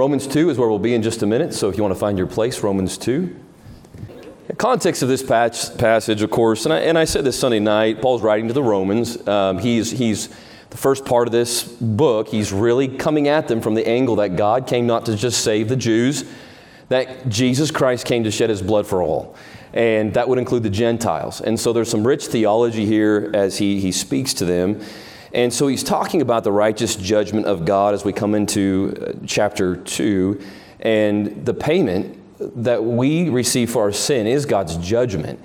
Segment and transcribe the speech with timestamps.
[0.00, 2.00] Romans 2 is where we'll be in just a minute, so if you want to
[2.00, 3.36] find your place, Romans 2.
[4.46, 8.00] The context of this passage, of course, and I, and I said this Sunday night,
[8.00, 9.28] Paul's writing to the Romans.
[9.28, 10.30] Um, he's, he's
[10.70, 14.36] the first part of this book, he's really coming at them from the angle that
[14.36, 16.24] God came not to just save the Jews,
[16.88, 19.36] that Jesus Christ came to shed his blood for all.
[19.74, 21.42] And that would include the Gentiles.
[21.42, 24.80] And so there's some rich theology here as he, he speaks to them.
[25.32, 29.26] And so he's talking about the righteous judgment of God as we come into uh,
[29.26, 30.40] chapter 2.
[30.80, 32.18] And the payment
[32.62, 35.40] that we receive for our sin is God's judgment.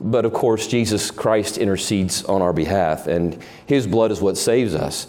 [0.00, 4.74] But of course, Jesus Christ intercedes on our behalf, and his blood is what saves
[4.74, 5.06] us.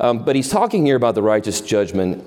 [0.00, 2.24] Um, but he's talking here about the righteous judgment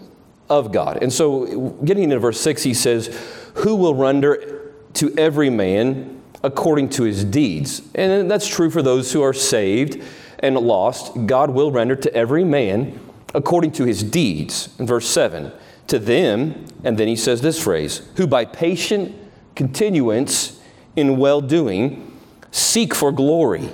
[0.49, 0.99] of God.
[1.01, 3.07] And so, getting into verse 6, he says,
[3.55, 7.81] Who will render to every man according to his deeds?
[7.95, 10.03] And that's true for those who are saved
[10.45, 11.25] and lost.
[11.25, 12.99] God will render to every man
[13.33, 14.69] according to his deeds.
[14.79, 15.51] In verse 7,
[15.87, 19.15] to them, and then he says this phrase, who by patient
[19.55, 20.59] continuance
[20.95, 22.19] in well doing
[22.51, 23.69] seek for glory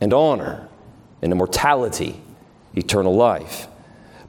[0.00, 0.68] and honor
[1.22, 2.20] and immortality,
[2.74, 3.68] eternal life.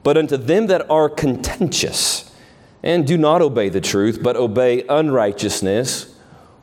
[0.02, 2.30] But unto them that are contentious
[2.82, 6.14] and do not obey the truth, but obey unrighteousness,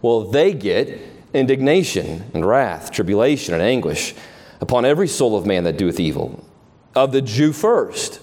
[0.02, 1.00] well, they get
[1.34, 4.14] indignation and wrath, tribulation and anguish
[4.62, 6.46] upon every soul of man that doeth evil,
[6.96, 8.22] of the Jew first.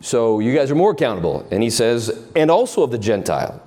[0.00, 1.46] So you guys are more accountable.
[1.50, 3.62] And he says, and also of the Gentile.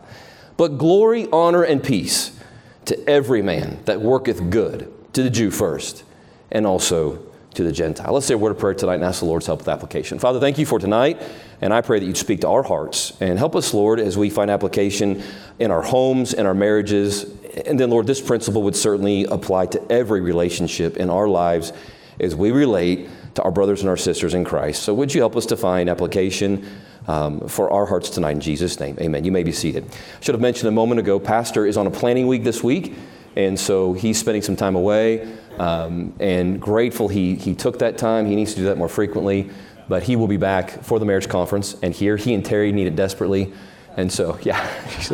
[0.57, 2.37] But glory, honor, and peace
[2.85, 6.03] to every man that worketh good, to the Jew first,
[6.51, 7.19] and also
[7.53, 8.13] to the Gentile.
[8.13, 10.19] Let's say a word of prayer tonight and ask the Lord's help with application.
[10.19, 11.21] Father, thank you for tonight,
[11.59, 14.29] and I pray that you'd speak to our hearts and help us, Lord, as we
[14.29, 15.21] find application
[15.59, 17.25] in our homes and our marriages.
[17.65, 21.73] And then, Lord, this principle would certainly apply to every relationship in our lives
[22.21, 24.83] as we relate to our brothers and our sisters in Christ.
[24.83, 26.67] So, would you help us to find application?
[27.07, 28.95] Um, for our hearts tonight in Jesus' name.
[29.01, 29.25] Amen.
[29.25, 29.85] You may be seated.
[29.85, 32.93] I should have mentioned a moment ago, Pastor is on a planning week this week,
[33.35, 35.27] and so he's spending some time away.
[35.57, 38.27] Um, and grateful he, he took that time.
[38.27, 39.49] He needs to do that more frequently,
[39.89, 41.75] but he will be back for the marriage conference.
[41.81, 43.51] And here, he and Terry need it desperately.
[43.97, 44.69] And so, yeah,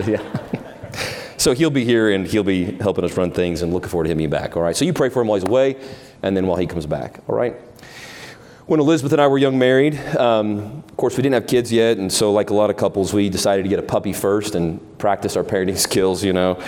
[0.06, 0.54] yeah.
[1.48, 4.12] So he'll be here and he'll be helping us run things and looking forward to
[4.12, 4.58] him being back.
[4.58, 4.76] All right.
[4.76, 5.78] So you pray for him while he's away,
[6.22, 7.22] and then while he comes back.
[7.26, 7.56] All right
[8.66, 12.00] when Elizabeth and I were young married, um, of course, we didn't have kids yet,
[12.00, 14.82] and so, like a lot of couples, we decided to get a puppy first and
[14.98, 16.62] practice our parenting skills, you know.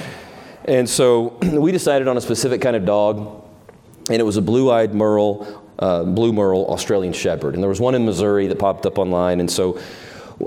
[0.63, 3.43] And so, we decided on a specific kind of dog,
[4.09, 7.53] and it was a blue eyed Merle, uh, blue Merle Australian Shepherd.
[7.53, 9.77] And there was one in Missouri that popped up online, and so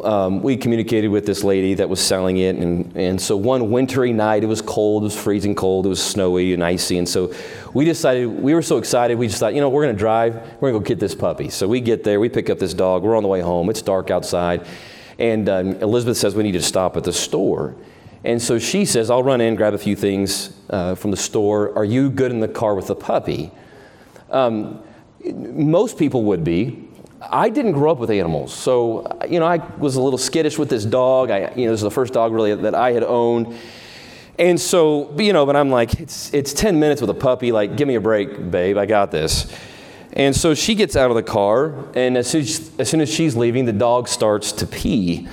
[0.02, 2.56] um, we communicated with this lady that was selling it.
[2.56, 6.02] And, and so one wintry night, it was cold, it was freezing cold, it was
[6.02, 6.98] snowy and icy.
[6.98, 7.32] And so
[7.74, 10.34] we decided, we were so excited, we just thought, you know, we're going to drive,
[10.60, 11.50] we're going to go get this puppy.
[11.50, 13.82] So we get there, we pick up this dog, we're on the way home, it's
[13.82, 14.66] dark outside.
[15.18, 17.74] And um, Elizabeth says we need to stop at the store.
[18.24, 21.76] And so she says, I'll run in, grab a few things uh, from the store.
[21.76, 23.50] Are you good in the car with the puppy?
[24.30, 24.80] Um,
[25.24, 26.88] most people would be.
[27.30, 30.68] I didn't grow up with animals, so you know I was a little skittish with
[30.68, 31.30] this dog.
[31.30, 33.56] I, you know, this is the first dog really that I had owned,
[34.38, 37.52] and so you know, but I'm like, it's it's ten minutes with a puppy.
[37.52, 38.76] Like, give me a break, babe.
[38.76, 39.52] I got this.
[40.14, 43.10] And so she gets out of the car, and as soon as, as, soon as
[43.10, 45.26] she's leaving, the dog starts to pee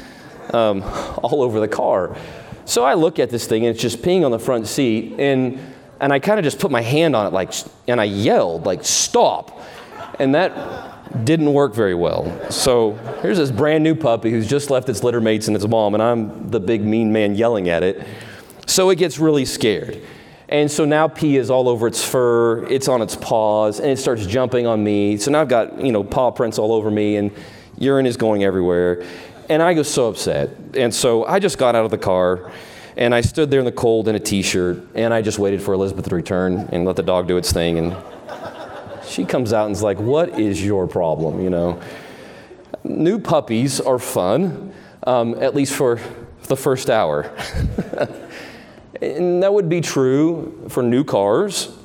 [0.54, 0.84] um,
[1.22, 2.16] all over the car.
[2.64, 5.60] So I look at this thing, and it's just peeing on the front seat, and
[6.00, 7.54] and I kind of just put my hand on it, like,
[7.88, 9.62] and I yelled, like, stop,
[10.18, 10.52] and that
[11.24, 12.52] didn't work very well.
[12.52, 15.94] So here's this brand new puppy who's just left its litter mates and its mom,
[15.94, 18.06] and I'm the big mean man yelling at it.
[18.68, 20.02] So it gets really scared.
[20.48, 23.98] And so now pee is all over its fur, it's on its paws, and it
[23.98, 25.18] starts jumping on me.
[25.18, 27.32] So now I've got, you know, paw prints all over me, and
[27.78, 29.06] urine is going everywhere.
[29.48, 30.50] And I go so upset.
[30.76, 32.52] And so I just got out of the car,
[32.98, 35.62] and I stood there in the cold in a t shirt, and I just waited
[35.62, 37.78] for Elizabeth to return and let the dog do its thing.
[37.78, 37.96] And
[39.10, 41.42] she comes out and is like, What is your problem?
[41.42, 41.82] You know,
[42.84, 46.00] new puppies are fun, um, at least for
[46.44, 47.24] the first hour.
[49.02, 51.76] and that would be true for new cars,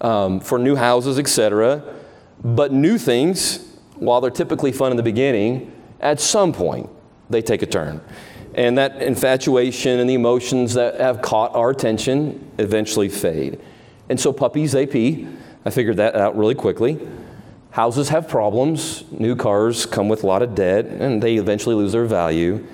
[0.00, 1.82] um, for new houses, etc.
[2.42, 3.66] But new things,
[3.96, 6.88] while they're typically fun in the beginning, at some point
[7.28, 8.00] they take a turn.
[8.54, 13.60] And that infatuation and the emotions that have caught our attention eventually fade.
[14.08, 15.28] And so puppies, they pee.
[15.64, 17.06] I figured that out really quickly.
[17.70, 19.04] Houses have problems.
[19.10, 22.66] New cars come with a lot of debt, and they eventually lose their value.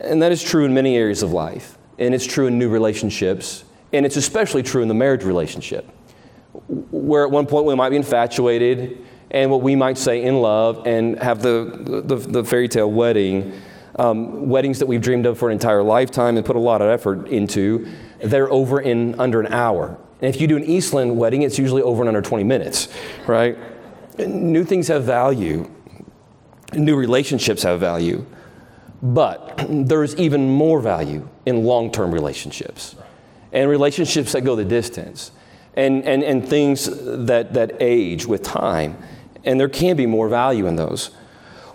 [0.00, 1.76] And that is true in many areas of life.
[1.98, 3.64] And it's true in new relationships.
[3.92, 5.88] And it's especially true in the marriage relationship,
[6.90, 10.86] where at one point we might be infatuated and what we might say in love
[10.86, 13.52] and have the, the, the fairy tale wedding.
[13.98, 16.88] um, weddings that we've dreamed of for an entire lifetime and put a lot of
[16.88, 17.88] effort into,
[18.22, 19.98] they're over in under an hour.
[20.20, 22.88] And if you do an Eastland wedding, it's usually over in under 20 minutes,
[23.26, 23.56] right?
[24.18, 25.70] New things have value,
[26.72, 28.24] new relationships have value,
[29.02, 32.96] but there's even more value in long term relationships
[33.52, 35.32] and relationships that go the distance
[35.74, 36.88] and, and, and things
[37.26, 38.96] that, that age with time.
[39.44, 41.10] And there can be more value in those.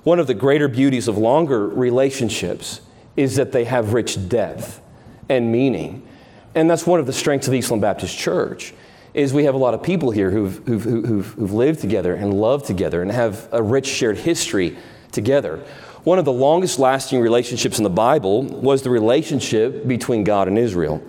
[0.04, 2.82] One of the greater beauties of longer relationships
[3.16, 4.82] is that they have rich depth
[5.30, 6.08] and meaning.
[6.56, 8.74] And that's one of the strengths of the Eastland Baptist Church
[9.14, 12.34] is we have a lot of people here who've, who've, who've, who've lived together and
[12.34, 14.78] loved together and have a rich shared history
[15.12, 15.58] together.
[16.04, 20.58] One of the longest lasting relationships in the Bible was the relationship between God and
[20.58, 21.04] Israel.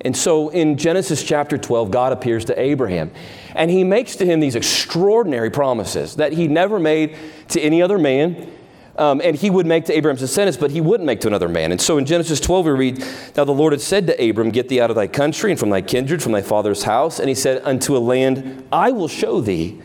[0.00, 3.10] And so in Genesis chapter 12, God appears to Abraham
[3.54, 7.16] and he makes to him these extraordinary promises that he never made
[7.48, 8.52] to any other man.
[8.96, 11.72] Um, and he would make to Abraham's descendants, but he wouldn't make to another man.
[11.72, 13.04] And so in Genesis 12, we read,
[13.36, 15.70] Now the Lord had said to Abram, Get thee out of thy country and from
[15.70, 17.18] thy kindred, from thy father's house.
[17.18, 19.82] And he said, Unto a land I will show thee,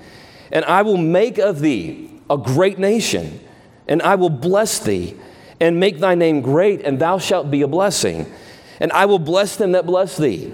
[0.51, 3.39] and I will make of thee a great nation,
[3.88, 5.15] and I will bless thee,
[5.59, 8.31] and make thy name great, and thou shalt be a blessing.
[8.79, 10.53] And I will bless them that bless thee,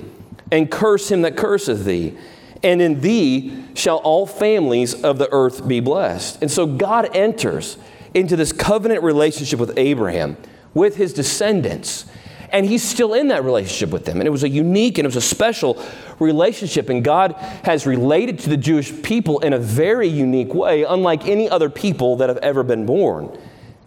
[0.50, 2.18] and curse him that curseth thee.
[2.64, 6.42] And in thee shall all families of the earth be blessed.
[6.42, 7.78] And so God enters
[8.16, 10.38] into this covenant relationship with Abraham,
[10.74, 12.06] with his descendants.
[12.50, 14.20] And he's still in that relationship with them.
[14.20, 15.84] And it was a unique and it was a special
[16.20, 16.88] relationship.
[16.90, 17.34] And God
[17.66, 22.16] has related to the Jewish people in a very unique way, unlike any other people
[22.18, 23.38] that have ever been born.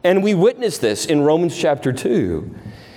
[0.05, 2.55] And we witness this in Romans chapter 2.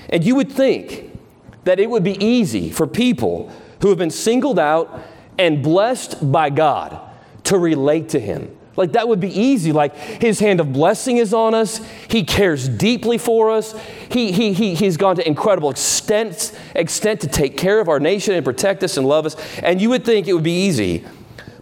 [0.09, 1.17] And you would think
[1.63, 3.51] that it would be easy for people
[3.81, 5.01] who have been singled out
[5.37, 6.99] and blessed by God
[7.45, 8.55] to relate to Him.
[8.77, 9.71] Like that would be easy.
[9.71, 11.81] Like his hand of blessing is on us.
[12.09, 13.77] He cares deeply for us.
[14.09, 18.33] He, he, he, he's gone to incredible extent, extent to take care of our nation
[18.33, 19.35] and protect us and love us.
[19.59, 21.05] And you would think it would be easy.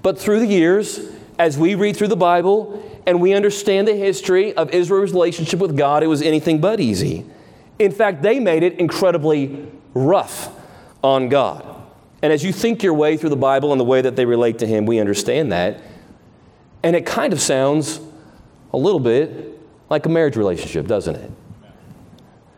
[0.02, 1.00] But through the years,
[1.40, 5.76] as we read through the Bible and we understand the history of Israel's relationship with
[5.76, 7.26] God, it was anything but easy.
[7.80, 10.50] In fact, they made it incredibly rough
[11.04, 11.66] on God.
[12.22, 14.60] And as you think your way through the Bible and the way that they relate
[14.60, 15.82] to Him, we understand that.
[16.84, 18.00] And it kind of sounds
[18.74, 19.60] a little bit
[19.90, 21.32] like a marriage relationship, doesn't it?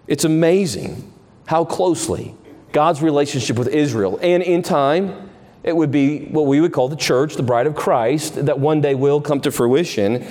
[0.07, 1.12] It's amazing
[1.45, 2.35] how closely
[2.71, 5.29] God's relationship with Israel, and in time,
[5.63, 8.81] it would be what we would call the church, the bride of Christ, that one
[8.81, 10.25] day will come to fruition,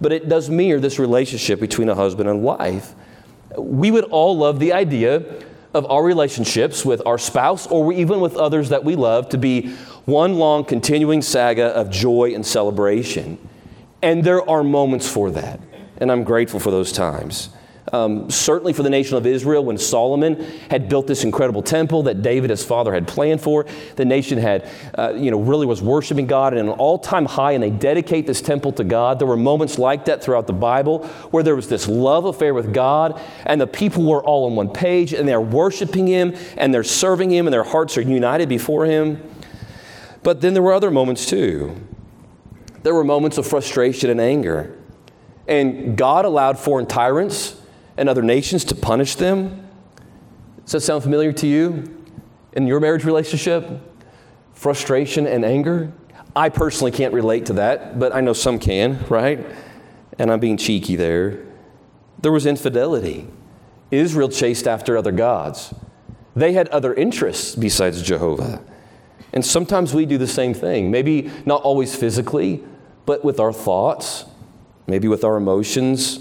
[0.00, 2.94] but it does mirror this relationship between a husband and wife.
[3.56, 5.22] We would all love the idea
[5.74, 9.74] of our relationships with our spouse or even with others that we love to be
[10.04, 13.38] one long continuing saga of joy and celebration.
[14.02, 15.60] And there are moments for that.
[15.98, 17.50] And I'm grateful for those times.
[17.92, 20.40] Um, certainly for the nation of Israel, when Solomon
[20.70, 23.66] had built this incredible temple that David, his father, had planned for,
[23.96, 27.62] the nation had, uh, you know, really was worshiping God at an all-time high, and
[27.62, 29.18] they dedicate this temple to God.
[29.18, 32.72] There were moments like that throughout the Bible where there was this love affair with
[32.72, 36.84] God, and the people were all on one page, and they're worshiping Him, and they're
[36.84, 39.20] serving Him, and their hearts are united before Him.
[40.22, 41.76] But then there were other moments too.
[42.82, 44.78] There were moments of frustration and anger.
[45.46, 47.56] And God allowed foreign tyrants
[47.96, 49.68] and other nations to punish them.
[50.64, 52.04] Does that sound familiar to you
[52.52, 53.68] in your marriage relationship?
[54.54, 55.92] Frustration and anger?
[56.34, 59.44] I personally can't relate to that, but I know some can, right?
[60.18, 61.44] And I'm being cheeky there.
[62.20, 63.28] There was infidelity.
[63.90, 65.74] Israel chased after other gods.
[66.34, 68.62] They had other interests besides Jehovah.
[69.32, 70.90] And sometimes we do the same thing.
[70.90, 72.62] Maybe not always physically,
[73.06, 74.26] but with our thoughts,
[74.86, 76.20] maybe with our emotions,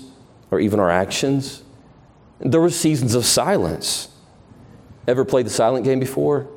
[0.49, 1.63] or even our actions.
[2.39, 4.09] There were seasons of silence.
[5.07, 6.47] Ever played the silent game before?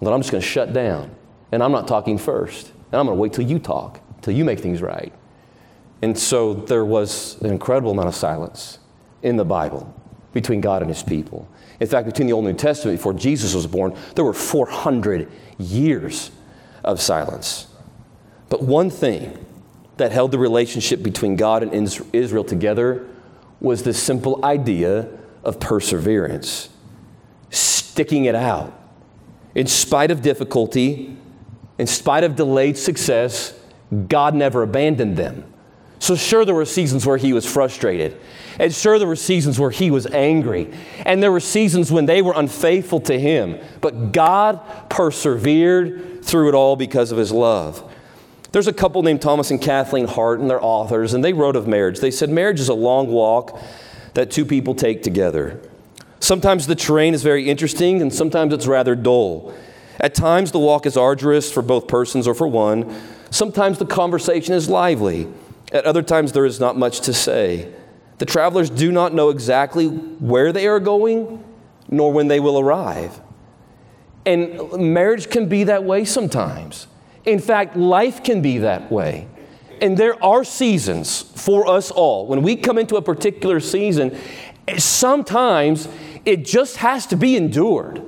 [0.00, 1.14] That I'm just going to shut down,
[1.52, 4.44] and I'm not talking first, and I'm going to wait till you talk, till you
[4.44, 5.12] make things right.
[6.02, 8.78] And so there was an incredible amount of silence
[9.22, 9.94] in the Bible
[10.32, 11.48] between God and his people.
[11.80, 15.30] In fact, between the Old and New Testament, before Jesus was born, there were 400
[15.58, 16.30] years
[16.84, 17.66] of silence.
[18.50, 19.46] But one thing
[19.96, 21.72] that held the relationship between God and
[22.12, 23.06] Israel together
[23.60, 25.08] was the simple idea
[25.42, 26.68] of perseverance,
[27.50, 28.72] sticking it out.
[29.54, 31.16] In spite of difficulty,
[31.78, 33.58] in spite of delayed success,
[34.08, 35.44] God never abandoned them.
[36.00, 38.18] So, sure, there were seasons where he was frustrated.
[38.58, 40.72] And sure, there were seasons where he was angry.
[41.04, 43.58] And there were seasons when they were unfaithful to him.
[43.82, 47.84] But God persevered through it all because of his love.
[48.52, 51.68] There's a couple named Thomas and Kathleen Hart, and they're authors, and they wrote of
[51.68, 52.00] marriage.
[52.00, 53.60] They said, Marriage is a long walk
[54.14, 55.60] that two people take together.
[56.18, 59.54] Sometimes the terrain is very interesting, and sometimes it's rather dull.
[60.00, 63.00] At times, the walk is arduous for both persons or for one.
[63.30, 65.28] Sometimes the conversation is lively.
[65.72, 67.72] At other times, there is not much to say.
[68.18, 71.44] The travelers do not know exactly where they are going,
[71.88, 73.20] nor when they will arrive.
[74.26, 76.86] And marriage can be that way sometimes.
[77.24, 79.26] In fact, life can be that way.
[79.80, 82.26] And there are seasons for us all.
[82.26, 84.18] When we come into a particular season,
[84.76, 85.88] sometimes
[86.24, 88.02] it just has to be endured.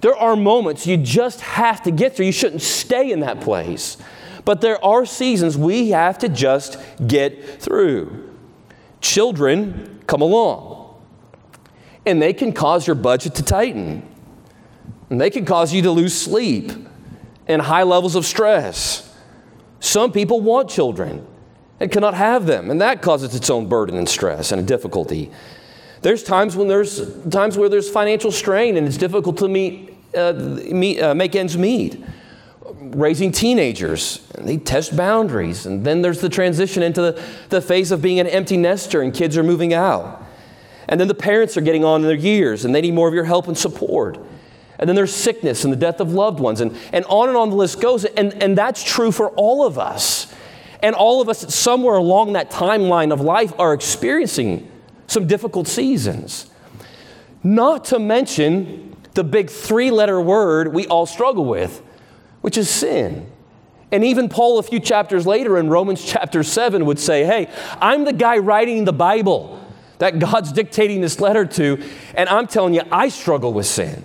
[0.00, 2.26] There are moments you just have to get through.
[2.26, 3.96] You shouldn't stay in that place.
[4.48, 8.32] But there are seasons we have to just get through.
[9.02, 10.94] Children come along,
[12.06, 14.08] and they can cause your budget to tighten,
[15.10, 16.72] and they can cause you to lose sleep
[17.46, 19.14] and high levels of stress.
[19.80, 21.26] Some people want children
[21.78, 25.30] and cannot have them, and that causes its own burden and stress and difficulty.
[26.00, 30.32] There's times when there's times where there's financial strain and it's difficult to meet, uh,
[30.32, 32.02] meet uh, make ends meet.
[32.80, 38.00] Raising teenagers, they test boundaries, and then there's the transition into the, the phase of
[38.00, 40.24] being an empty nester and kids are moving out.
[40.88, 43.14] And then the parents are getting on in their years and they need more of
[43.14, 44.18] your help and support.
[44.78, 47.50] And then there's sickness and the death of loved ones, and, and on and on
[47.50, 48.04] the list goes.
[48.04, 50.32] And, and that's true for all of us.
[50.80, 54.70] And all of us, somewhere along that timeline of life, are experiencing
[55.08, 56.48] some difficult seasons.
[57.42, 61.82] Not to mention the big three letter word we all struggle with,
[62.48, 63.30] which is sin.
[63.92, 68.06] And even Paul, a few chapters later in Romans chapter 7, would say, Hey, I'm
[68.06, 69.62] the guy writing the Bible
[69.98, 74.02] that God's dictating this letter to, and I'm telling you, I struggle with sin.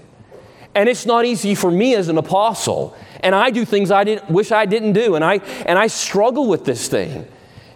[0.76, 2.98] And it's not easy for me as an apostle.
[3.22, 5.16] And I do things I didn't, wish I didn't do.
[5.16, 5.36] And I,
[5.66, 7.26] and I struggle with this thing.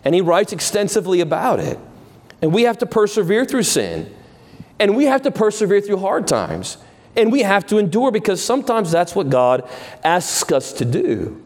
[0.03, 1.79] And he writes extensively about it.
[2.41, 4.13] And we have to persevere through sin.
[4.79, 6.77] And we have to persevere through hard times.
[7.17, 9.67] And we have to endure because sometimes that's what God
[10.03, 11.43] asks us to do.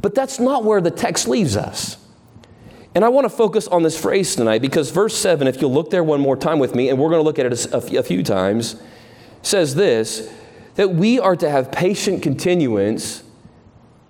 [0.00, 1.98] But that's not where the text leaves us.
[2.94, 5.90] And I want to focus on this phrase tonight because verse 7, if you'll look
[5.90, 8.22] there one more time with me, and we're going to look at it a few
[8.22, 8.80] times
[9.42, 10.32] says this
[10.76, 13.22] that we are to have patient continuance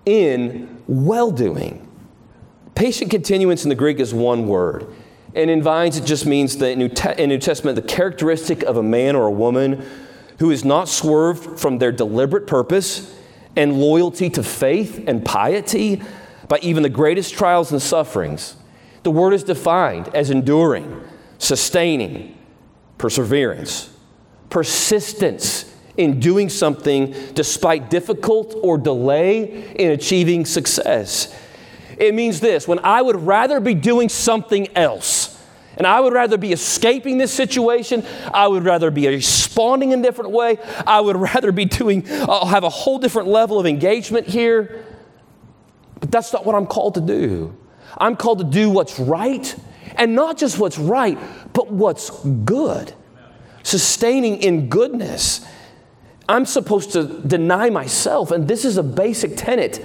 [0.05, 1.87] in well doing.
[2.75, 4.87] Patient continuance in the Greek is one word.
[5.35, 8.83] And in Vines, it just means that in New, New Testament, the characteristic of a
[8.83, 9.85] man or a woman
[10.41, 13.17] who is not swerved from their deliberate purpose
[13.55, 16.01] and loyalty to faith and piety
[16.49, 18.57] by even the greatest trials and sufferings.
[19.03, 21.01] The word is defined as enduring,
[21.37, 22.37] sustaining,
[22.97, 23.91] perseverance
[24.51, 31.35] persistence in doing something despite difficult or delay in achieving success.
[31.97, 35.40] It means this when I would rather be doing something else,
[35.77, 38.05] and I would rather be escaping this situation.
[38.33, 40.57] I would rather be responding in a different way.
[40.85, 44.85] I would rather be doing, I'll have a whole different level of engagement here.
[45.99, 47.57] But that's not what I'm called to do.
[47.97, 49.53] I'm called to do what's right,
[49.97, 51.17] and not just what's right,
[51.53, 52.93] but what's good
[53.63, 55.45] sustaining in goodness.
[56.27, 59.83] I'm supposed to deny myself, and this is a basic tenet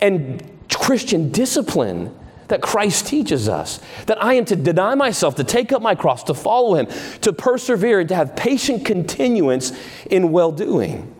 [0.00, 2.14] and Christian discipline
[2.48, 6.22] that Christ teaches us that I am to deny myself, to take up my cross,
[6.24, 6.86] to follow Him,
[7.22, 9.72] to persevere, and to have patient continuance
[10.10, 11.14] in well doing.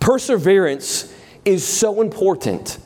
[0.00, 1.12] Perseverance
[1.44, 2.78] is so important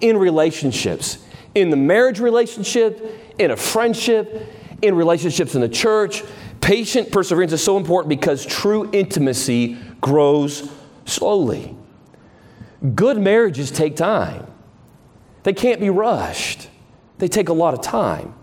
[0.00, 1.18] in relationships,
[1.54, 6.22] in the marriage relationship, in a friendship, in relationships in the church,
[6.60, 10.70] Patient perseverance is so important because true intimacy grows
[11.06, 11.74] slowly.
[12.94, 14.46] Good marriages take time,
[15.44, 16.68] they can't be rushed,
[17.18, 18.34] they take a lot of time.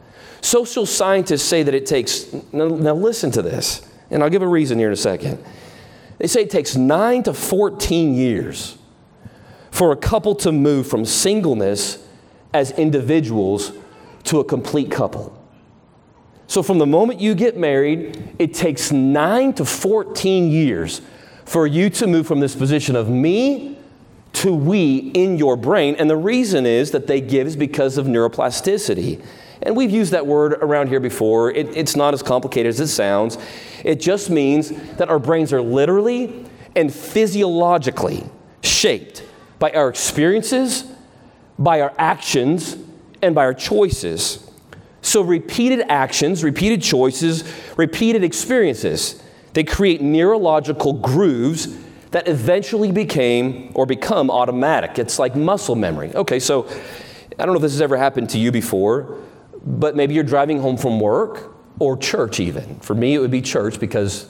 [0.41, 4.47] Social scientists say that it takes, now, now listen to this, and I'll give a
[4.47, 5.43] reason here in a second.
[6.17, 8.77] They say it takes 9 to 14 years
[9.71, 12.05] for a couple to move from singleness
[12.53, 13.71] as individuals
[14.25, 15.37] to a complete couple.
[16.47, 21.01] So, from the moment you get married, it takes 9 to 14 years
[21.43, 23.74] for you to move from this position of me
[24.35, 25.95] to we in your brain.
[25.97, 29.23] And the reason is that they give is because of neuroplasticity.
[29.61, 31.51] And we've used that word around here before.
[31.51, 33.37] It, it's not as complicated as it sounds.
[33.83, 38.23] It just means that our brains are literally and physiologically
[38.61, 39.23] shaped
[39.59, 40.83] by our experiences,
[41.57, 42.77] by our actions,
[43.21, 44.41] and by our choices.
[45.01, 47.43] So, repeated actions, repeated choices,
[47.77, 49.21] repeated experiences,
[49.53, 51.67] they create neurological grooves
[52.15, 54.97] that eventually became or become automatic.
[54.97, 56.15] It's like muscle memory.
[56.15, 56.65] Okay, so
[57.37, 59.19] I don't know if this has ever happened to you before,
[59.65, 62.79] but maybe you're driving home from work or church, even.
[62.79, 64.29] For me, it would be church because,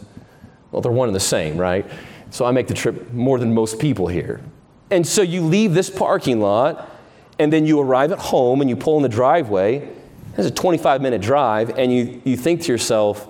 [0.72, 1.86] well, they're one and the same, right?
[2.32, 4.42] So I make the trip more than most people here.
[4.90, 6.90] And so you leave this parking lot,
[7.38, 9.88] and then you arrive at home and you pull in the driveway.
[10.36, 13.30] It's a 25 minute drive, and you, you think to yourself,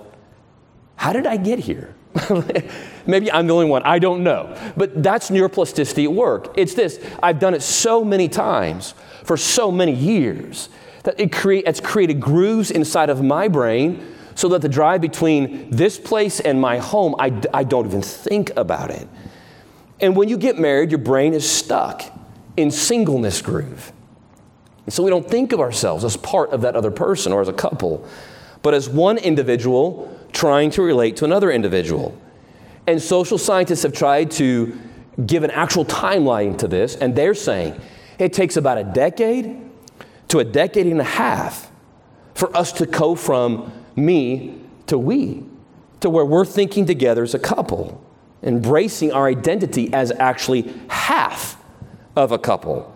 [0.94, 1.94] how did I get here?
[3.06, 4.56] Maybe I'm the only one, I don't know.
[4.76, 6.52] But that's neuroplasticity at work.
[6.56, 8.94] It's this I've done it so many times
[9.24, 10.68] for so many years
[11.04, 15.70] that it create, it's created grooves inside of my brain so that the drive between
[15.70, 19.08] this place and my home, I, I don't even think about it.
[20.00, 22.02] And when you get married, your brain is stuck
[22.56, 23.92] in singleness groove.
[24.84, 27.48] And so we don't think of ourselves as part of that other person or as
[27.48, 28.06] a couple,
[28.62, 32.16] but as one individual trying to relate to another individual.
[32.86, 34.78] And social scientists have tried to
[35.24, 37.80] give an actual timeline to this, and they're saying
[38.18, 39.60] it takes about a decade
[40.28, 41.70] to a decade and a half
[42.34, 45.42] for us to go from me to we,
[46.00, 48.02] to where we're thinking together as a couple,
[48.42, 51.56] embracing our identity as actually half
[52.14, 52.94] of a couple,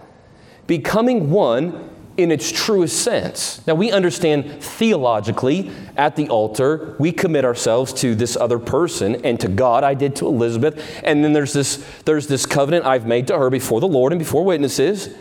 [0.67, 1.90] becoming one
[2.23, 3.65] in its truest sense.
[3.67, 9.39] Now, we understand theologically at the altar, we commit ourselves to this other person and
[9.41, 9.85] to God.
[9.85, 11.01] I did to Elizabeth.
[11.05, 14.19] And then there's this, there's this covenant I've made to her before the Lord and
[14.19, 15.15] before witnesses.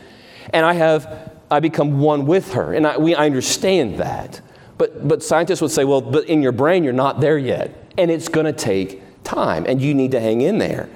[0.53, 2.73] And I have, I become one with her.
[2.73, 4.41] And I, we, I understand that.
[4.77, 7.91] But, but scientists would say, well, but in your brain, you're not there yet.
[7.97, 10.89] And it's going to take time, and you need to hang in there.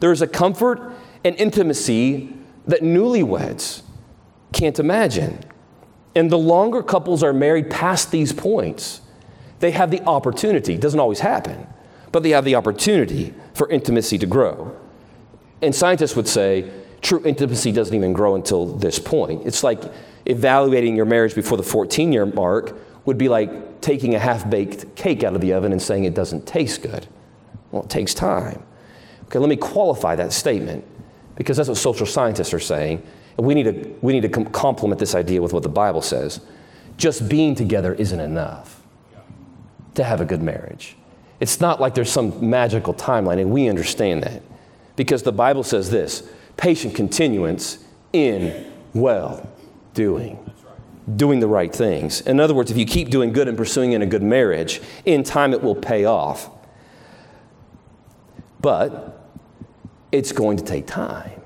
[0.00, 0.92] There is a comfort
[1.24, 2.32] and intimacy
[2.66, 3.82] that newlyweds
[4.54, 5.40] can't imagine.
[6.14, 9.02] And the longer couples are married past these points,
[9.60, 11.66] they have the opportunity, it doesn't always happen,
[12.12, 14.76] but they have the opportunity for intimacy to grow.
[15.60, 16.70] And scientists would say
[17.02, 19.46] true intimacy doesn't even grow until this point.
[19.46, 19.82] It's like
[20.26, 24.94] evaluating your marriage before the 14 year mark would be like taking a half baked
[24.96, 27.06] cake out of the oven and saying it doesn't taste good.
[27.70, 28.62] Well, it takes time.
[29.24, 30.84] Okay, let me qualify that statement
[31.36, 33.02] because that's what social scientists are saying.
[33.36, 36.40] We need to, we need to com- complement this idea with what the Bible says.
[36.96, 38.80] Just being together isn't enough
[39.94, 40.96] to have a good marriage.
[41.40, 44.42] It's not like there's some magical timeline, and we understand that.
[44.96, 49.48] Because the Bible says this patient continuance in well
[49.92, 50.38] doing.
[51.16, 52.20] Doing the right things.
[52.22, 55.22] In other words, if you keep doing good and pursuing in a good marriage, in
[55.22, 56.48] time it will pay off.
[58.60, 59.20] But
[60.12, 61.42] it's going to take time.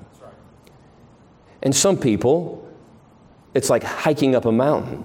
[1.61, 2.67] And some people,
[3.53, 5.03] it's like hiking up a mountain,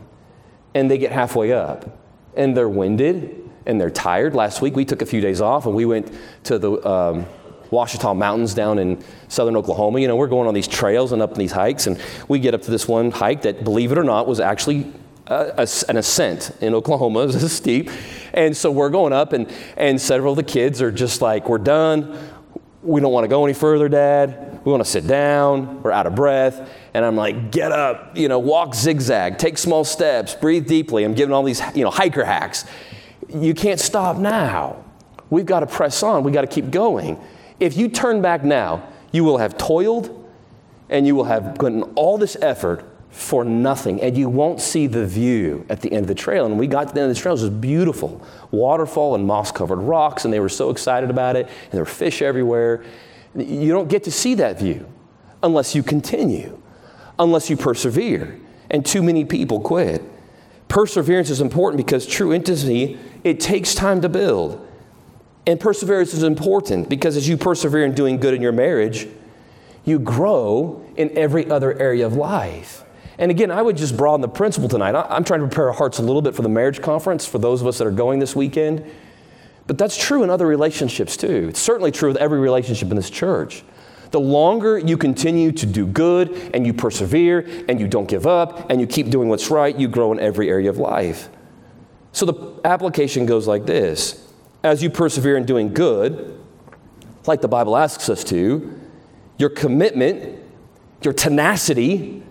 [0.74, 1.98] and they get halfway up,
[2.36, 4.34] and they're winded and they're tired.
[4.34, 6.12] Last week we took a few days off and we went
[6.44, 7.26] to the um,
[7.70, 10.00] Ouachita Mountains down in southern Oklahoma.
[10.00, 12.62] You know, we're going on these trails and up these hikes, and we get up
[12.62, 14.92] to this one hike that, believe it or not, was actually
[15.26, 17.20] a, a, an ascent in Oklahoma.
[17.22, 17.90] It was steep.
[18.32, 21.58] And so we're going up, and, and several of the kids are just like, We're
[21.58, 22.18] done.
[22.82, 24.53] We don't want to go any further, Dad.
[24.64, 25.82] We want to sit down.
[25.82, 26.70] We're out of breath.
[26.94, 31.04] And I'm like, Get up, you know, walk zigzag, take small steps, breathe deeply.
[31.04, 32.64] I'm giving all these, you know, hiker hacks.
[33.28, 34.84] You can't stop now.
[35.30, 36.24] We've got to press on.
[36.24, 37.20] We've got to keep going.
[37.60, 40.24] If you turn back now, you will have toiled
[40.88, 45.06] and you will have in all this effort for nothing, and you won't see the
[45.06, 46.46] view at the end of the trail.
[46.46, 49.52] And we got to the end of the trail, it was beautiful waterfall and moss
[49.52, 52.84] covered rocks, and they were so excited about it, and there were fish everywhere.
[53.36, 54.86] You don't get to see that view
[55.42, 56.60] unless you continue,
[57.18, 58.38] unless you persevere.
[58.70, 60.02] And too many people quit.
[60.68, 64.66] Perseverance is important because true intimacy, it takes time to build.
[65.46, 69.06] And perseverance is important because as you persevere in doing good in your marriage,
[69.84, 72.82] you grow in every other area of life.
[73.18, 74.96] And again, I would just broaden the principle tonight.
[74.96, 77.60] I'm trying to prepare our hearts a little bit for the marriage conference for those
[77.60, 78.84] of us that are going this weekend.
[79.66, 81.46] But that's true in other relationships too.
[81.48, 83.62] It's certainly true with every relationship in this church.
[84.10, 88.70] The longer you continue to do good and you persevere and you don't give up
[88.70, 91.28] and you keep doing what's right, you grow in every area of life.
[92.12, 94.30] So the application goes like this
[94.62, 96.38] As you persevere in doing good,
[97.26, 98.80] like the Bible asks us to,
[99.38, 100.38] your commitment,
[101.02, 102.22] your tenacity,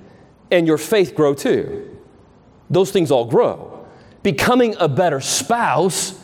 [0.52, 1.98] and your faith grow too.
[2.70, 3.86] Those things all grow.
[4.22, 6.23] Becoming a better spouse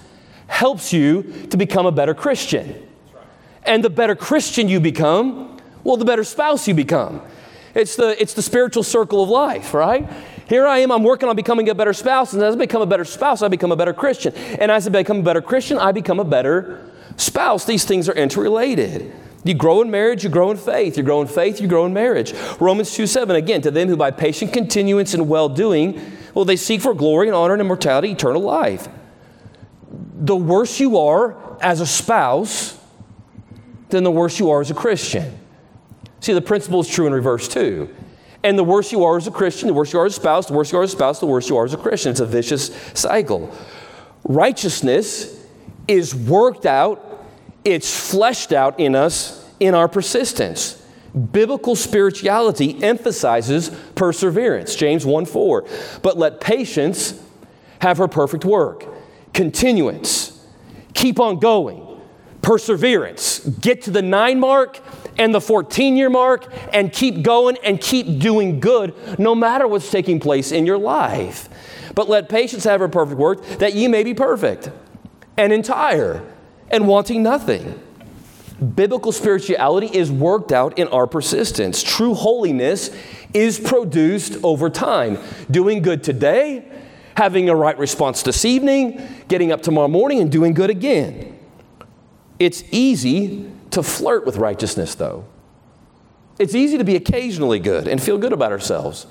[0.49, 2.85] helps you to become a better Christian.
[3.63, 7.21] And the better Christian you become, well, the better spouse you become.
[7.75, 10.09] It's the, it's the spiritual circle of life, right?
[10.49, 12.87] Here I am, I'm working on becoming a better spouse, and as I become a
[12.87, 14.33] better spouse, I become a better Christian.
[14.33, 17.65] And as I become a better Christian, I become a better spouse.
[17.65, 19.13] These things are interrelated.
[19.43, 20.97] You grow in marriage, you grow in faith.
[20.97, 22.33] You grow in faith, you grow in marriage.
[22.59, 26.01] Romans 2 7, again, to them who by patient continuance and well doing,
[26.33, 28.87] well, they seek for glory and honor and immortality, eternal life.
[30.19, 32.77] The worse you are as a spouse,
[33.89, 35.39] then the worse you are as a Christian.
[36.19, 37.89] See, the principle is true in reverse too.
[38.43, 40.47] And the worse you are as a Christian, the worse you are as a spouse,
[40.47, 42.11] the worse you are as a spouse, the worse you are as a Christian.
[42.11, 43.53] It's a vicious cycle.
[44.23, 45.43] Righteousness
[45.87, 47.25] is worked out,
[47.65, 50.75] it's fleshed out in us in our persistence.
[51.31, 54.75] Biblical spirituality emphasizes perseverance.
[54.75, 55.65] James 1 4.
[56.01, 57.19] But let patience
[57.79, 58.85] have her perfect work,
[59.39, 60.45] continuance,
[60.93, 61.81] keep on going,
[62.41, 63.39] perseverance.
[63.39, 64.81] Get to the nine mark
[65.17, 69.89] and the 14 year mark and keep going and keep doing good no matter what's
[69.89, 71.47] taking place in your life.
[71.95, 74.71] But let patience have her perfect work that ye may be perfect
[75.37, 76.21] and entire
[76.69, 77.81] and wanting nothing.
[78.75, 81.81] Biblical spirituality is worked out in our persistence.
[81.81, 82.93] True holiness
[83.33, 85.17] is produced over time.
[85.49, 86.69] Doing good today,
[87.19, 91.37] having a right response this evening, getting up tomorrow morning, and doing good again.
[92.39, 95.25] It's easy to flirt with righteousness, though.
[96.39, 99.05] It's easy to be occasionally good and feel good about ourselves.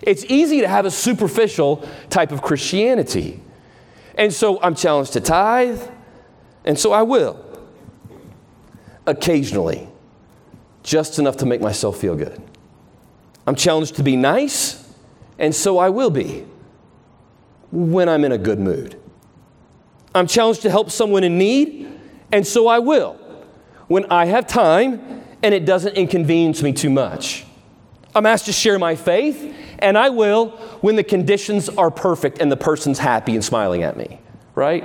[0.00, 3.40] It's easy to have a superficial type of Christianity.
[4.16, 5.82] And so I'm challenged to tithe,
[6.64, 7.44] and so I will
[9.08, 9.88] occasionally,
[10.84, 12.40] just enough to make myself feel good.
[13.44, 14.88] I'm challenged to be nice,
[15.36, 16.46] and so I will be
[17.74, 19.00] when I'm in a good mood.
[20.14, 21.90] I'm challenged to help someone in need,
[22.30, 23.20] and so I will
[23.88, 27.44] when I have time and it doesn't inconvenience me too much.
[28.14, 32.50] I'm asked to share my faith, and I will when the conditions are perfect and
[32.50, 34.20] the person's happy and smiling at me,
[34.54, 34.84] right?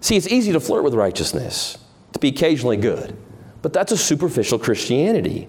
[0.00, 1.76] See, it's easy to flirt with righteousness
[2.12, 3.16] to be occasionally good.
[3.60, 5.48] But that's a superficial Christianity.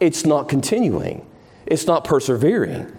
[0.00, 1.24] It's not continuing,
[1.64, 2.92] it's not persevering.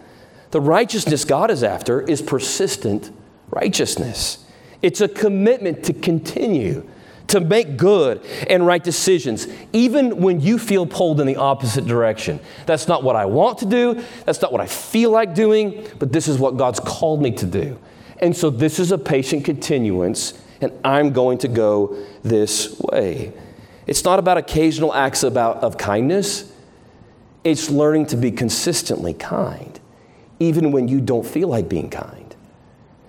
[0.56, 3.12] The righteousness God is after is persistent
[3.50, 4.46] righteousness.
[4.82, 6.90] It's a commitment to continue,
[7.28, 12.40] to make good and right decisions, even when you feel pulled in the opposite direction.
[12.68, 16.14] That's not what I want to do, that's not what I feel like doing, but
[16.14, 17.78] this is what God's called me to do.
[18.20, 23.34] And so this is a patient continuance and I'm going to go this way.
[23.88, 26.50] It's not about occasional acts about, of kindness,
[27.44, 29.75] it's learning to be consistently kind,
[30.40, 32.36] even when you don't feel like being kind.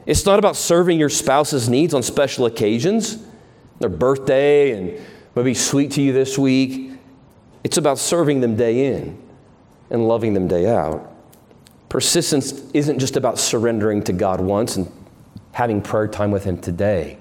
[0.06, 3.18] It's not about serving your spouse's needs on special occasions,
[3.80, 6.92] their birthday and maybe sweet to you this week.
[7.64, 9.20] It's about serving them day in
[9.90, 11.12] and loving them day out.
[11.88, 14.90] Persistence isn't just about surrendering to God once and
[15.52, 17.18] having prayer time with Him today.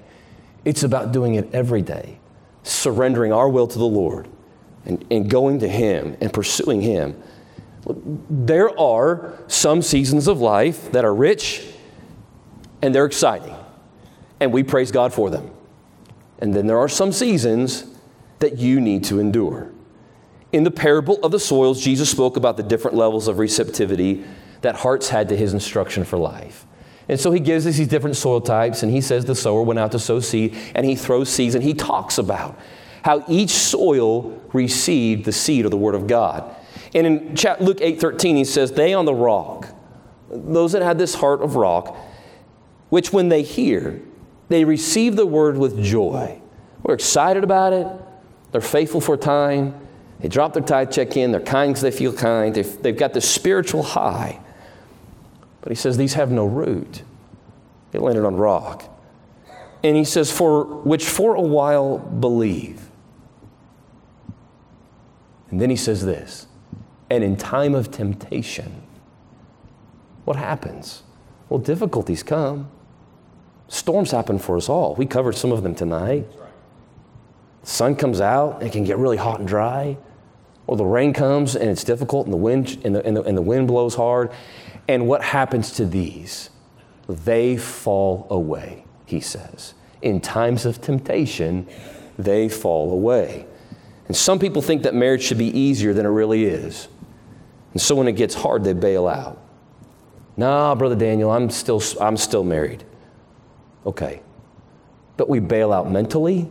[0.64, 2.18] It's about doing it every day,
[2.62, 4.28] surrendering our will to the Lord
[4.84, 7.20] and, and going to Him and pursuing Him.
[7.86, 11.66] There are some seasons of life that are rich
[12.82, 13.54] and they're exciting,
[14.40, 15.50] and we praise God for them.
[16.38, 17.84] And then there are some seasons
[18.40, 19.70] that you need to endure.
[20.52, 24.24] In the parable of the soils, Jesus spoke about the different levels of receptivity
[24.60, 26.66] that hearts had to his instruction for life.
[27.08, 29.78] And so he gives us these different soil types, and he says the sower went
[29.78, 32.58] out to sow seed, and he throws seeds, and he talks about
[33.02, 36.55] how each soil received the seed of the Word of God.
[36.96, 39.68] And in Luke 8 13, he says, They on the rock,
[40.30, 41.94] those that had this heart of rock,
[42.88, 44.00] which when they hear,
[44.48, 46.40] they receive the word with joy.
[46.82, 47.86] We're excited about it.
[48.50, 49.78] They're faithful for time.
[50.20, 51.32] They drop their tithe check in.
[51.32, 52.54] They're kind because they feel kind.
[52.54, 54.40] They've, they've got this spiritual high.
[55.60, 57.02] But he says these have no root.
[57.90, 58.90] They landed on rock.
[59.84, 62.88] And he says, for which for a while believe.
[65.50, 66.46] And then he says this,
[67.10, 68.82] and in time of temptation,
[70.24, 71.02] what happens?
[71.48, 72.70] Well, difficulties come.
[73.68, 74.94] Storms happen for us all.
[74.96, 76.26] We covered some of them tonight.
[77.62, 79.96] The sun comes out, and it can get really hot and dry.
[80.66, 83.36] Or the rain comes and it's difficult, and the wind, and the, and the, and
[83.36, 84.32] the wind blows hard,
[84.88, 86.50] and what happens to these?
[87.08, 89.74] They fall away, he says.
[90.02, 91.68] In times of temptation,
[92.18, 93.46] they fall away.
[94.08, 96.88] And some people think that marriage should be easier than it really is.
[97.76, 99.38] And so when it gets hard, they bail out.
[100.38, 102.84] Nah, Brother Daniel, I'm still, I'm still married.
[103.84, 104.22] Okay.
[105.18, 106.48] But we bail out mentally,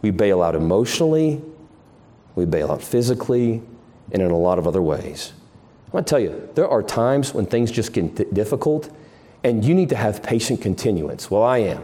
[0.00, 1.42] we bail out emotionally,
[2.36, 3.62] we bail out physically,
[4.12, 5.32] and in a lot of other ways.
[5.88, 8.96] I want to tell you, there are times when things just get difficult,
[9.42, 11.32] and you need to have patient continuance.
[11.32, 11.82] Well, I am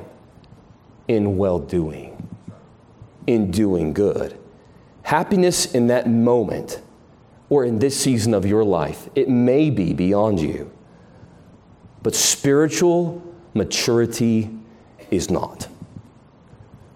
[1.09, 2.29] in well doing,
[3.27, 4.39] in doing good.
[5.03, 6.83] Happiness in that moment
[7.49, 10.71] or in this season of your life, it may be beyond you.
[12.03, 13.23] But spiritual
[13.55, 14.51] maturity
[15.11, 15.69] is not.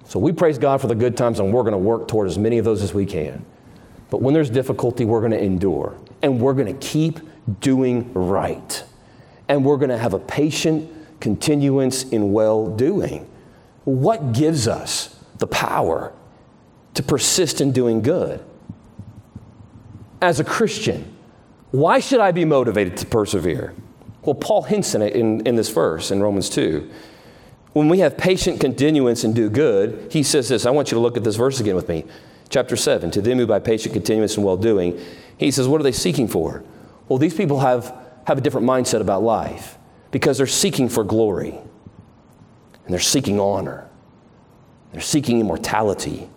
[0.05, 2.37] So we praise God for the good times, and we're going to work toward as
[2.37, 3.45] many of those as we can.
[4.11, 7.21] But when there's difficulty, we're going to endure, and we're going to keep
[7.61, 8.85] doing right.
[9.49, 13.29] And we're going to have a patient continuance in well doing.
[13.85, 16.13] What gives us the power
[16.95, 18.45] to persist in doing good?
[20.21, 21.15] As a Christian,
[21.71, 23.75] why should I be motivated to persevere?
[24.23, 26.91] Well, Paul hints in it in, in this verse in Romans 2.
[27.73, 30.67] When we have patient continuance and do good, he says this.
[30.67, 32.05] I want you to look at this verse again with me.
[32.49, 33.13] Chapter 7.
[33.13, 35.01] To them who by patient continuance and well doing,
[35.39, 36.65] he says, What are they seeking for?
[37.09, 39.79] Well, these people have, have a different mindset about life
[40.11, 41.59] because they're seeking for glory
[42.85, 43.89] and they're seeking honor.
[44.93, 46.29] They're seeking immortality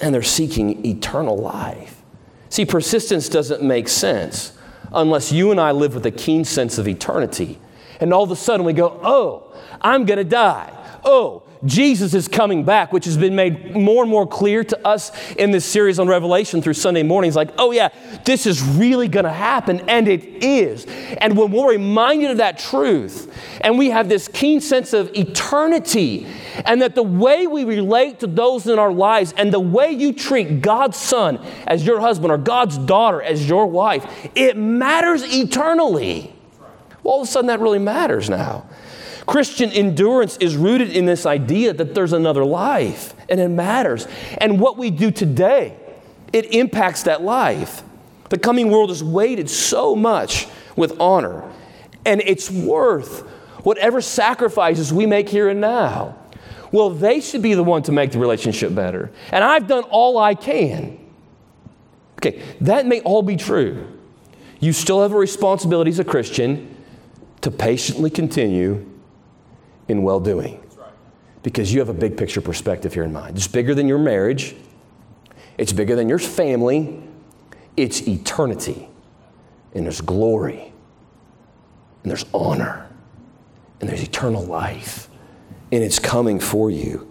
[0.00, 1.97] and they're seeking eternal life.
[2.48, 4.52] See, persistence doesn't make sense
[4.92, 7.58] unless you and I live with a keen sense of eternity.
[8.00, 10.72] And all of a sudden we go, oh, I'm going to die.
[11.04, 15.10] Oh, Jesus is coming back, which has been made more and more clear to us
[15.34, 17.34] in this series on Revelation through Sunday mornings.
[17.34, 17.88] Like, oh, yeah,
[18.24, 20.86] this is really going to happen, and it is.
[21.20, 26.26] And when we're reminded of that truth, and we have this keen sense of eternity,
[26.64, 30.12] and that the way we relate to those in our lives, and the way you
[30.12, 36.32] treat God's son as your husband, or God's daughter as your wife, it matters eternally.
[37.02, 38.68] Well, all of a sudden, that really matters now.
[39.28, 44.08] Christian endurance is rooted in this idea that there's another life and it matters.
[44.38, 45.76] And what we do today,
[46.32, 47.82] it impacts that life.
[48.30, 51.44] The coming world is weighted so much with honor,
[52.06, 53.20] and it's worth
[53.64, 56.16] whatever sacrifices we make here and now.
[56.72, 59.10] Well, they should be the one to make the relationship better.
[59.30, 60.98] And I've done all I can.
[62.18, 63.86] Okay, that may all be true.
[64.58, 66.74] You still have a responsibility as a Christian
[67.42, 68.86] to patiently continue
[69.88, 70.62] in well doing.
[71.42, 73.36] Because you have a big picture perspective here in mind.
[73.36, 74.54] It's bigger than your marriage,
[75.56, 77.02] it's bigger than your family,
[77.76, 78.88] it's eternity.
[79.74, 80.72] And there's glory,
[82.02, 82.88] and there's honor,
[83.80, 85.08] and there's eternal life,
[85.70, 87.10] and it's coming for you.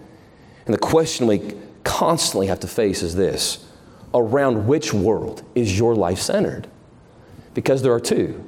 [0.66, 3.66] And the question we constantly have to face is this
[4.14, 6.68] around which world is your life centered?
[7.54, 8.44] Because there are two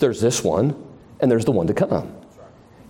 [0.00, 0.76] there's this one,
[1.20, 2.23] and there's the one to come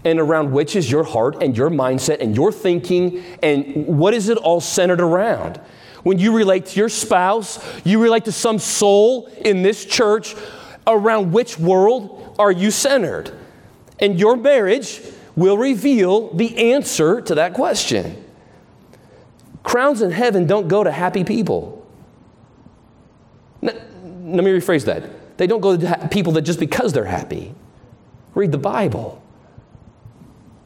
[0.05, 4.29] and around which is your heart and your mindset and your thinking and what is
[4.29, 5.61] it all centered around?
[6.03, 10.37] When you relate to your spouse, you relate to some soul in this church,
[10.87, 13.33] around which world are you centered?
[13.99, 15.01] And your marriage
[15.35, 18.23] will reveal the answer to that question.
[19.63, 21.87] Crowns in heaven don't go to happy people.
[23.63, 23.77] let
[24.45, 25.39] me rephrase that.
[25.39, 27.55] They don't go to people that just because they're happy.
[28.35, 29.24] Read the Bible.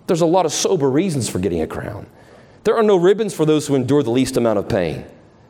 [0.09, 2.07] There's a lot of sober reasons for getting a crown.
[2.65, 5.05] There are no ribbons for those who endure the least amount of pain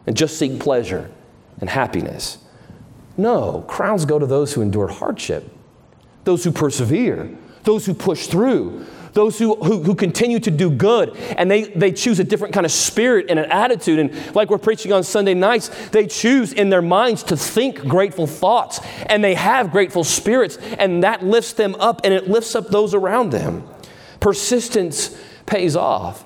[0.06, 1.10] and just seek pleasure
[1.60, 2.38] and happiness.
[3.16, 5.50] No, crowns go to those who endure hardship,
[6.24, 11.16] those who persevere, those who push through, those who, who, who, continue to do good
[11.36, 13.98] and they, they choose a different kind of spirit and an attitude.
[13.98, 18.26] And like we're preaching on Sunday nights, they choose in their minds to think grateful
[18.26, 22.68] thoughts and they have grateful spirits, and that lifts them up and it lifts up
[22.68, 23.68] those around them.
[24.20, 26.24] Persistence pays off.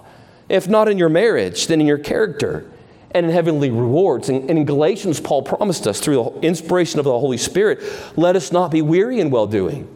[0.48, 2.70] If not in your marriage, then in your character
[3.14, 4.28] and in heavenly rewards.
[4.28, 7.80] And, in Galatians, Paul promised us through the inspiration of the Holy Spirit
[8.16, 9.88] let us not be weary in well doing,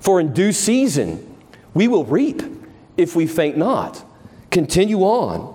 [0.00, 1.36] for in due season
[1.74, 2.42] we will reap
[2.96, 4.04] if we faint not.
[4.50, 5.54] Continue on.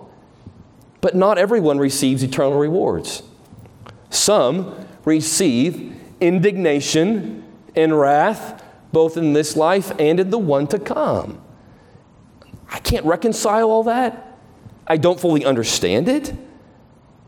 [1.01, 3.23] But not everyone receives eternal rewards.
[4.11, 7.43] Some receive indignation
[7.75, 11.41] and wrath, both in this life and in the one to come.
[12.71, 14.37] I can't reconcile all that.
[14.87, 16.33] I don't fully understand it,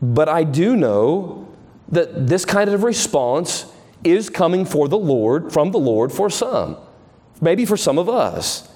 [0.00, 1.48] but I do know
[1.88, 3.66] that this kind of response
[4.02, 6.76] is coming for the Lord, from the Lord for some,
[7.40, 8.68] maybe for some of us.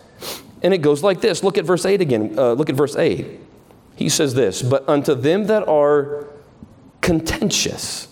[0.62, 1.42] And it goes like this.
[1.42, 2.34] Look at verse 8 again.
[2.38, 3.40] Uh, look at verse 8.
[3.96, 6.28] He says this, but unto them that are
[7.00, 8.08] contentious.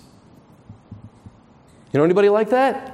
[1.93, 2.93] You know anybody like that?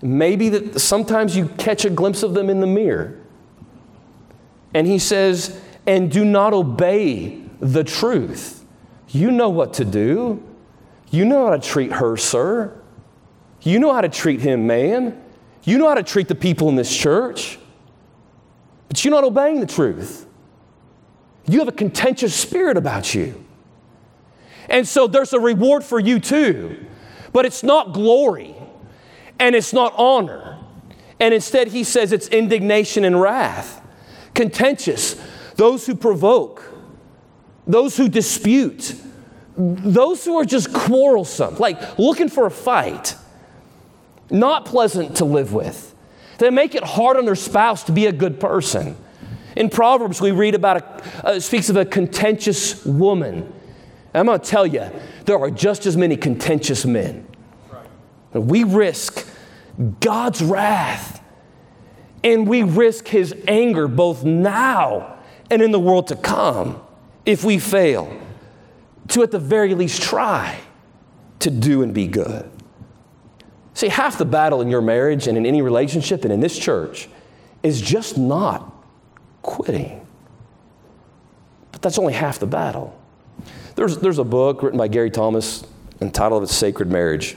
[0.00, 3.18] Maybe that sometimes you catch a glimpse of them in the mirror.
[4.74, 8.64] And he says, and do not obey the truth.
[9.08, 10.42] You know what to do.
[11.10, 12.78] You know how to treat her, sir.
[13.62, 15.22] You know how to treat him, man.
[15.64, 17.58] You know how to treat the people in this church.
[18.88, 20.26] But you're not obeying the truth.
[21.46, 23.44] You have a contentious spirit about you.
[24.68, 26.84] And so there's a reward for you too.
[27.32, 28.54] But it's not glory
[29.38, 30.58] and it's not honor.
[31.20, 33.82] And instead, he says it's indignation and wrath.
[34.38, 35.20] Contentious,
[35.56, 36.62] those who provoke,
[37.66, 38.94] those who dispute,
[39.56, 43.16] those who are just quarrelsome, like looking for a fight,
[44.30, 45.92] not pleasant to live with.
[46.38, 48.96] They make it hard on their spouse to be a good person.
[49.56, 53.52] In Proverbs, we read about a, uh, speaks of a contentious woman.
[54.14, 54.88] I'm going to tell you,
[55.24, 57.26] there are just as many contentious men.
[57.68, 58.40] Right.
[58.40, 59.26] We risk
[59.98, 61.20] God's wrath,
[62.22, 65.18] and we risk His anger both now
[65.50, 66.80] and in the world to come
[67.24, 68.20] if we fail
[69.08, 70.58] to, at the very least, try
[71.40, 72.50] to do and be good.
[73.74, 77.08] See, half the battle in your marriage and in any relationship and in this church
[77.62, 78.72] is just not
[79.42, 80.06] quitting.
[81.72, 82.98] But that's only half the battle.
[83.76, 85.64] There's, there's a book written by Gary Thomas
[86.00, 87.36] entitled It's Sacred Marriage.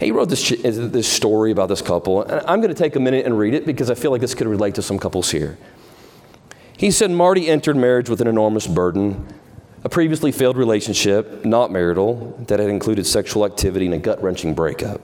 [0.00, 3.26] He wrote this, this story about this couple, and I'm going to take a minute
[3.26, 5.58] and read it because I feel like this could relate to some couples here.
[6.76, 9.26] He said Marty entered marriage with an enormous burden
[9.84, 14.54] a previously failed relationship, not marital, that had included sexual activity and a gut wrenching
[14.54, 15.02] breakup.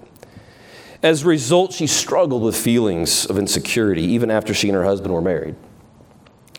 [1.03, 5.13] As a result, she struggled with feelings of insecurity even after she and her husband
[5.13, 5.55] were married.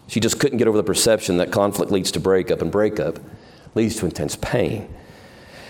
[0.08, 3.20] She just couldn't get over the perception that conflict leads to breakup, and breakup
[3.74, 4.94] leads to intense pain.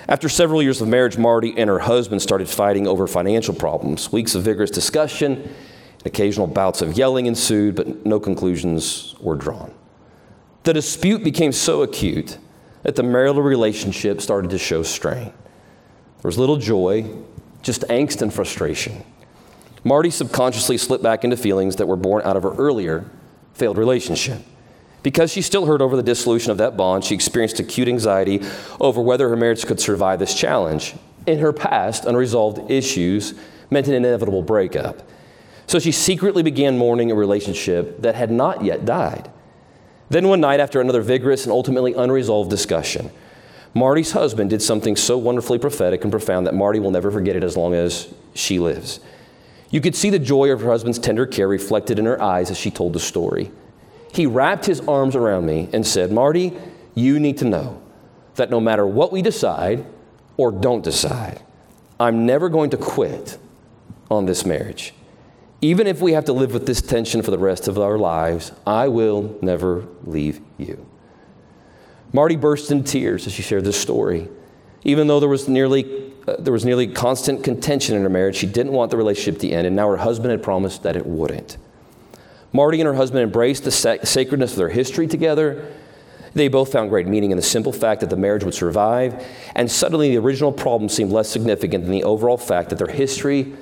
[0.08, 4.12] After several years of marriage, Marty and her husband started fighting over financial problems.
[4.12, 9.74] Weeks of vigorous discussion, and occasional bouts of yelling ensued, but no conclusions were drawn.
[10.64, 12.38] The dispute became so acute
[12.84, 15.26] that the marital relationship started to show strain.
[15.26, 17.10] There was little joy,
[17.62, 19.04] just angst and frustration.
[19.84, 23.10] Marty subconsciously slipped back into feelings that were born out of her earlier
[23.54, 24.42] failed relationship.
[25.04, 28.42] Because she still heard over the dissolution of that bond, she experienced acute anxiety
[28.80, 30.96] over whether her marriage could survive this challenge.
[31.26, 33.34] In her past, unresolved issues
[33.70, 35.02] meant an inevitable breakup.
[35.66, 39.32] So she secretly began mourning a relationship that had not yet died.
[40.10, 43.10] Then one night, after another vigorous and ultimately unresolved discussion,
[43.74, 47.44] Marty's husband did something so wonderfully prophetic and profound that Marty will never forget it
[47.44, 49.00] as long as she lives.
[49.70, 52.58] You could see the joy of her husband's tender care reflected in her eyes as
[52.58, 53.50] she told the story.
[54.14, 56.54] He wrapped his arms around me and said, Marty,
[56.96, 57.82] you need to know
[58.36, 59.86] that no matter what we decide
[60.38, 61.42] or don't decide,
[62.00, 63.38] I'm never going to quit
[64.10, 64.94] on this marriage.
[65.62, 68.52] Even if we have to live with this tension for the rest of our lives,
[68.66, 70.86] I will never leave you.
[72.12, 74.28] Marty burst into tears as she shared this story.
[74.84, 78.46] Even though there was nearly uh, there was nearly constant contention in her marriage, she
[78.48, 81.58] didn't want the relationship to end, and now her husband had promised that it wouldn't.
[82.54, 85.74] Marty and her husband embraced the sac- sacredness of their history together.
[86.34, 89.70] They both found great meaning in the simple fact that the marriage would survive, and
[89.70, 93.54] suddenly the original problem seemed less significant than the overall fact that their history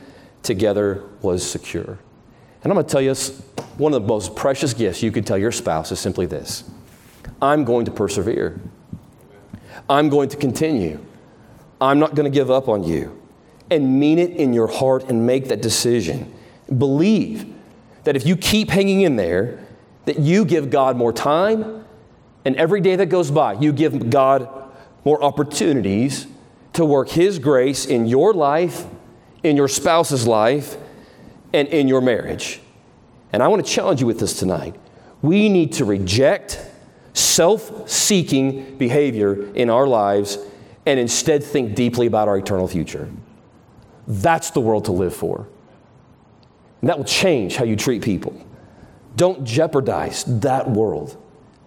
[0.43, 1.97] together was secure.
[2.63, 3.13] And I'm going to tell you,
[3.78, 6.63] one of the most precious gifts you can tell your spouse is simply this
[7.41, 8.60] I'm going to persevere.
[9.89, 11.04] I'm going to continue.
[11.82, 13.19] I'm not going to give up on you.
[13.71, 16.34] And mean it in your heart and make that decision.
[16.78, 17.54] Believe
[18.10, 19.63] that if you keep hanging in there,
[20.06, 21.86] that you give God more time,
[22.43, 24.50] and every day that goes by, you give God
[25.06, 26.26] more opportunities
[26.74, 28.88] to work His grace in your life
[29.43, 30.78] in your spouse's life
[31.54, 32.62] and in your marriage.
[33.32, 34.76] And I want to challenge you with this tonight.
[35.22, 36.60] We need to reject
[37.13, 40.38] self seeking behavior in our lives
[40.86, 43.10] and instead think deeply about our eternal future.
[44.08, 45.48] That's the world to live for.
[46.82, 48.46] And that will change how you treat people.
[49.15, 51.22] Don't jeopardize that world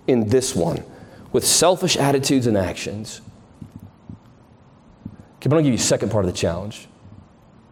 [0.06, 0.84] in this one
[1.32, 3.20] with selfish attitudes and actions.
[5.36, 6.88] Okay, I'm going to give you a second part of the challenge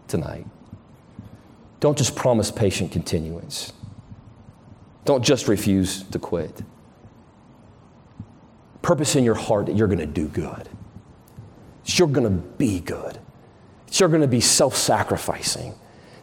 [0.09, 0.47] tonight.
[1.79, 3.73] Don't just promise patient continuance.
[5.05, 6.63] Don't just refuse to quit.
[8.83, 10.69] Purpose in your heart that you're going to do good.
[11.87, 13.19] You're going to be good.
[13.93, 15.75] You're going to be self sacrificing.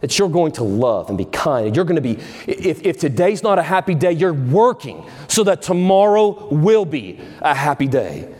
[0.01, 1.75] That you're going to love and be kind.
[1.75, 5.61] You're going to be, if, if today's not a happy day, you're working so that
[5.61, 8.33] tomorrow will be a happy day.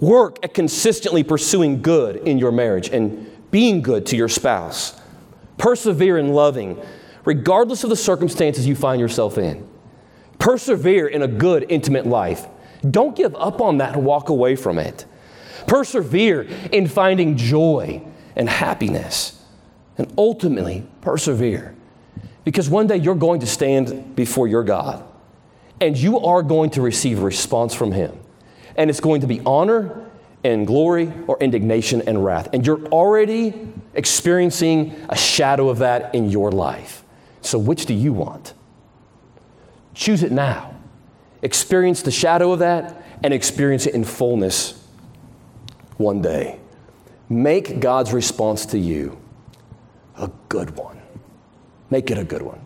[0.00, 4.98] Work at consistently pursuing good in your marriage and being good to your spouse.
[5.58, 6.80] Persevere in loving,
[7.24, 9.68] regardless of the circumstances you find yourself in.
[10.38, 12.46] Persevere in a good, intimate life.
[12.90, 15.04] Don't give up on that and walk away from it.
[15.68, 16.42] Persevere
[16.72, 18.02] in finding joy
[18.34, 19.41] and happiness.
[20.02, 21.76] And ultimately, persevere.
[22.42, 25.04] Because one day you're going to stand before your God
[25.80, 28.18] and you are going to receive a response from Him.
[28.74, 30.10] And it's going to be honor
[30.42, 32.48] and glory or indignation and wrath.
[32.52, 33.54] And you're already
[33.94, 37.04] experiencing a shadow of that in your life.
[37.40, 38.54] So, which do you want?
[39.94, 40.74] Choose it now.
[41.42, 44.84] Experience the shadow of that and experience it in fullness
[45.96, 46.58] one day.
[47.28, 49.21] Make God's response to you
[50.22, 51.00] a good one.
[51.90, 52.60] Make it a good one.